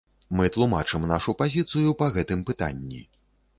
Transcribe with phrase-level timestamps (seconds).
[0.37, 3.07] Мы тлумачым нашу пазіцыю па гэтым пытанні.